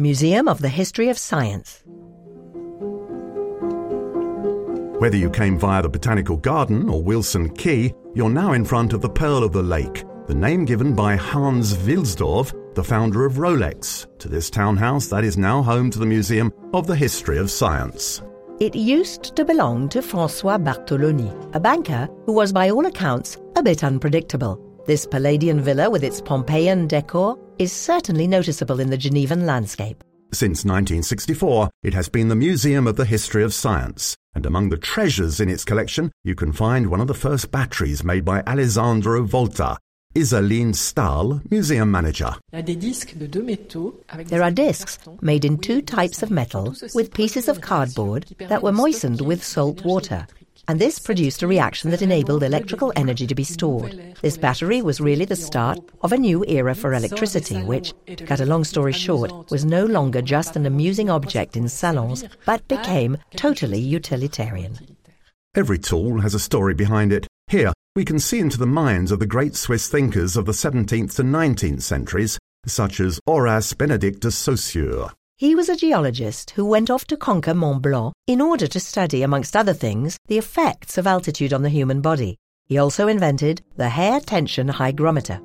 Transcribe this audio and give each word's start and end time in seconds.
Museum 0.00 0.48
of 0.48 0.62
the 0.62 0.68
History 0.70 1.10
of 1.10 1.18
Science. 1.18 1.82
Whether 4.98 5.18
you 5.18 5.28
came 5.28 5.58
via 5.58 5.82
the 5.82 5.90
Botanical 5.90 6.38
Garden 6.38 6.88
or 6.88 7.02
Wilson 7.02 7.50
Quay, 7.50 7.92
you're 8.14 8.30
now 8.30 8.54
in 8.54 8.64
front 8.64 8.94
of 8.94 9.02
the 9.02 9.10
Pearl 9.10 9.44
of 9.44 9.52
the 9.52 9.62
Lake, 9.62 10.04
the 10.26 10.34
name 10.34 10.64
given 10.64 10.94
by 10.94 11.16
Hans 11.16 11.76
Wilsdorf, 11.76 12.74
the 12.74 12.82
founder 12.82 13.26
of 13.26 13.34
Rolex, 13.34 14.06
to 14.20 14.28
this 14.30 14.48
townhouse 14.48 15.08
that 15.08 15.22
is 15.22 15.36
now 15.36 15.60
home 15.60 15.90
to 15.90 15.98
the 15.98 16.06
Museum 16.06 16.50
of 16.72 16.86
the 16.86 16.96
History 16.96 17.36
of 17.36 17.50
Science. 17.50 18.22
It 18.58 18.74
used 18.74 19.36
to 19.36 19.44
belong 19.44 19.90
to 19.90 20.00
Francois 20.00 20.56
Bartholoni, 20.56 21.54
a 21.54 21.60
banker 21.60 22.08
who 22.24 22.32
was 22.32 22.54
by 22.54 22.70
all 22.70 22.86
accounts 22.86 23.36
a 23.54 23.62
bit 23.62 23.84
unpredictable. 23.84 24.69
This 24.90 25.06
Palladian 25.06 25.60
villa 25.60 25.88
with 25.88 26.02
its 26.02 26.20
Pompeian 26.20 26.88
decor 26.88 27.38
is 27.60 27.72
certainly 27.72 28.26
noticeable 28.26 28.80
in 28.80 28.90
the 28.90 28.98
Genevan 28.98 29.46
landscape. 29.46 30.02
Since 30.32 30.64
1964, 30.64 31.70
it 31.84 31.94
has 31.94 32.08
been 32.08 32.26
the 32.26 32.34
Museum 32.34 32.88
of 32.88 32.96
the 32.96 33.04
History 33.04 33.44
of 33.44 33.54
Science, 33.54 34.16
and 34.34 34.44
among 34.44 34.68
the 34.68 34.76
treasures 34.76 35.38
in 35.38 35.48
its 35.48 35.64
collection, 35.64 36.10
you 36.24 36.34
can 36.34 36.50
find 36.50 36.90
one 36.90 37.00
of 37.00 37.06
the 37.06 37.14
first 37.14 37.52
batteries 37.52 38.02
made 38.02 38.24
by 38.24 38.42
Alessandro 38.48 39.22
Volta, 39.22 39.76
Isaline 40.16 40.74
Stahl, 40.74 41.40
museum 41.48 41.88
manager. 41.92 42.34
There 42.50 44.42
are 44.42 44.50
discs 44.50 44.98
made 45.20 45.44
in 45.44 45.58
two 45.58 45.82
types 45.82 46.24
of 46.24 46.32
metal 46.32 46.74
with 46.96 47.14
pieces 47.14 47.46
of 47.46 47.60
cardboard 47.60 48.26
that 48.40 48.64
were 48.64 48.72
moistened 48.72 49.20
with 49.20 49.44
salt 49.44 49.84
water 49.84 50.26
and 50.70 50.80
this 50.80 51.00
produced 51.00 51.42
a 51.42 51.48
reaction 51.48 51.90
that 51.90 52.00
enabled 52.00 52.44
electrical 52.44 52.92
energy 52.94 53.26
to 53.26 53.34
be 53.34 53.42
stored. 53.42 54.14
This 54.22 54.38
battery 54.38 54.82
was 54.82 55.00
really 55.00 55.24
the 55.24 55.34
start 55.34 55.80
of 56.02 56.12
a 56.12 56.16
new 56.16 56.44
era 56.46 56.76
for 56.76 56.94
electricity, 56.94 57.60
which, 57.64 57.92
to 58.06 58.24
cut 58.24 58.38
a 58.38 58.46
long 58.46 58.62
story 58.62 58.92
short, 58.92 59.50
was 59.50 59.64
no 59.64 59.84
longer 59.84 60.22
just 60.22 60.54
an 60.54 60.66
amusing 60.66 61.10
object 61.10 61.56
in 61.56 61.68
salons, 61.68 62.22
but 62.46 62.68
became 62.68 63.18
totally 63.34 63.80
utilitarian. 63.80 64.78
Every 65.56 65.76
tool 65.76 66.20
has 66.20 66.34
a 66.34 66.38
story 66.38 66.74
behind 66.74 67.12
it. 67.12 67.26
Here, 67.48 67.72
we 67.96 68.04
can 68.04 68.20
see 68.20 68.38
into 68.38 68.56
the 68.56 68.64
minds 68.64 69.10
of 69.10 69.18
the 69.18 69.26
great 69.26 69.56
Swiss 69.56 69.88
thinkers 69.88 70.36
of 70.36 70.46
the 70.46 70.52
17th 70.52 71.16
to 71.16 71.24
19th 71.24 71.82
centuries, 71.82 72.38
such 72.64 73.00
as 73.00 73.18
Horace 73.26 73.72
Benedict 73.72 74.20
de 74.20 74.30
Saussure. 74.30 75.10
He 75.40 75.54
was 75.54 75.70
a 75.70 75.74
geologist 75.74 76.50
who 76.50 76.66
went 76.66 76.90
off 76.90 77.06
to 77.06 77.16
conquer 77.16 77.54
Mont 77.54 77.80
Blanc 77.80 78.12
in 78.26 78.42
order 78.42 78.66
to 78.66 78.78
study, 78.78 79.22
amongst 79.22 79.56
other 79.56 79.72
things, 79.72 80.18
the 80.26 80.36
effects 80.36 80.98
of 80.98 81.06
altitude 81.06 81.54
on 81.54 81.62
the 81.62 81.70
human 81.70 82.02
body. 82.02 82.36
He 82.66 82.76
also 82.76 83.08
invented 83.08 83.62
the 83.74 83.88
hair 83.88 84.20
tension 84.20 84.68
hygrometer. 84.68 85.40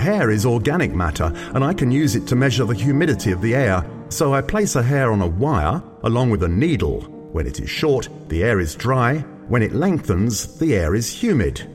Hair 0.00 0.30
is 0.30 0.44
organic 0.44 0.92
matter, 0.92 1.32
and 1.54 1.62
I 1.62 1.72
can 1.72 1.92
use 1.92 2.16
it 2.16 2.26
to 2.26 2.34
measure 2.34 2.64
the 2.64 2.74
humidity 2.74 3.30
of 3.30 3.40
the 3.42 3.54
air. 3.54 3.88
So 4.08 4.34
I 4.34 4.40
place 4.40 4.74
a 4.74 4.82
hair 4.82 5.12
on 5.12 5.22
a 5.22 5.28
wire 5.28 5.80
along 6.02 6.30
with 6.30 6.42
a 6.42 6.48
needle. 6.48 7.02
When 7.30 7.46
it 7.46 7.60
is 7.60 7.70
short, 7.70 8.08
the 8.26 8.42
air 8.42 8.58
is 8.58 8.74
dry. 8.74 9.18
When 9.46 9.62
it 9.62 9.72
lengthens, 9.72 10.58
the 10.58 10.74
air 10.74 10.96
is 10.96 11.08
humid. 11.08 11.70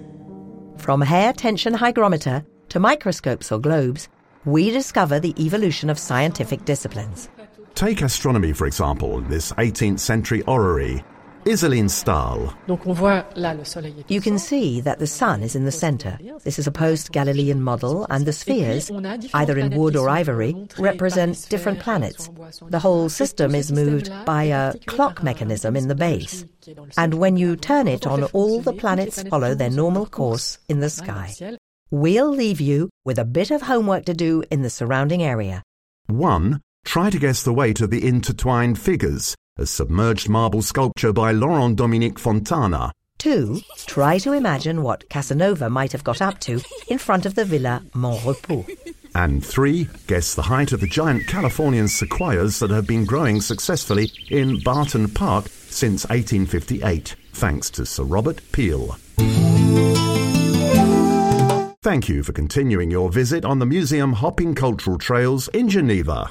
From 0.75 0.99
hair 0.99 1.31
tension 1.31 1.75
hygrometer 1.75 2.43
to 2.67 2.79
microscopes 2.81 3.53
or 3.53 3.59
globes, 3.59 4.09
we 4.45 4.71
discover 4.71 5.19
the 5.19 5.35
evolution 5.43 5.89
of 5.89 5.99
scientific 5.99 6.65
disciplines. 6.65 7.29
Take 7.75 8.01
astronomy, 8.01 8.53
for 8.53 8.67
example, 8.67 9.21
this 9.21 9.51
18th 9.53 9.99
century 9.99 10.41
orrery. 10.43 11.03
Isaline 11.45 11.89
Stahl. 11.89 12.53
You 14.07 14.21
can 14.21 14.37
see 14.37 14.79
that 14.81 14.99
the 14.99 15.07
sun 15.07 15.41
is 15.41 15.55
in 15.55 15.65
the 15.65 15.71
center. 15.71 16.19
This 16.43 16.59
is 16.59 16.67
a 16.67 16.71
post 16.71 17.11
Galilean 17.11 17.59
model, 17.61 18.05
and 18.11 18.27
the 18.27 18.33
spheres, 18.33 18.91
either 19.33 19.57
in 19.57 19.75
wood 19.75 19.95
or 19.95 20.07
ivory, 20.07 20.55
represent 20.77 21.49
different 21.49 21.79
planets. 21.79 22.29
The 22.67 22.77
whole 22.77 23.09
system 23.09 23.55
is 23.55 23.71
moved 23.71 24.11
by 24.25 24.43
a 24.43 24.77
clock 24.85 25.23
mechanism 25.23 25.75
in 25.75 25.87
the 25.87 25.95
base. 25.95 26.45
And 26.95 27.15
when 27.15 27.37
you 27.37 27.55
turn 27.55 27.87
it 27.87 28.05
on, 28.05 28.25
all 28.25 28.61
the 28.61 28.73
planets 28.73 29.23
follow 29.23 29.55
their 29.55 29.71
normal 29.71 30.05
course 30.05 30.59
in 30.69 30.79
the 30.79 30.91
sky. 30.91 31.33
We'll 31.93 32.29
leave 32.29 32.61
you 32.61 32.89
with 33.03 33.19
a 33.19 33.25
bit 33.25 33.51
of 33.51 33.63
homework 33.63 34.05
to 34.05 34.13
do 34.13 34.45
in 34.49 34.61
the 34.61 34.69
surrounding 34.69 35.21
area. 35.21 35.61
1. 36.07 36.61
Try 36.85 37.09
to 37.09 37.19
guess 37.19 37.43
the 37.43 37.51
weight 37.51 37.81
of 37.81 37.89
the 37.89 38.07
intertwined 38.07 38.79
figures, 38.79 39.35
a 39.57 39.65
submerged 39.65 40.29
marble 40.29 40.61
sculpture 40.61 41.11
by 41.11 41.33
Laurent 41.33 41.75
Dominique 41.75 42.17
Fontana. 42.17 42.93
2. 43.17 43.59
Try 43.87 44.19
to 44.19 44.31
imagine 44.31 44.83
what 44.83 45.09
Casanova 45.09 45.69
might 45.69 45.91
have 45.91 46.05
got 46.05 46.21
up 46.21 46.39
to 46.39 46.61
in 46.87 46.97
front 46.97 47.25
of 47.25 47.35
the 47.35 47.43
Villa 47.43 47.83
Mon 47.93 48.25
Repos. 48.25 48.67
And 49.13 49.45
3. 49.45 49.89
Guess 50.07 50.35
the 50.35 50.43
height 50.43 50.71
of 50.71 50.79
the 50.79 50.87
giant 50.87 51.27
Californian 51.27 51.89
sequoias 51.89 52.59
that 52.59 52.69
have 52.69 52.87
been 52.87 53.03
growing 53.03 53.41
successfully 53.41 54.13
in 54.29 54.61
Barton 54.61 55.09
Park 55.09 55.49
since 55.49 56.05
1858, 56.05 57.17
thanks 57.33 57.69
to 57.71 57.85
Sir 57.85 58.03
Robert 58.03 58.39
Peel. 58.53 58.95
Thank 61.83 62.07
you 62.07 62.21
for 62.21 62.31
continuing 62.31 62.91
your 62.91 63.09
visit 63.09 63.43
on 63.43 63.57
the 63.57 63.65
museum 63.65 64.13
hopping 64.13 64.53
cultural 64.53 64.99
trails 64.99 65.47
in 65.47 65.67
Geneva. 65.67 66.29